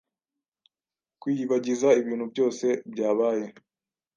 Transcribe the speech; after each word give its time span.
Kwiyibagiza 1.21 1.89
ibintu 2.01 2.25
byose 2.31 2.65
byabaye 2.91 3.45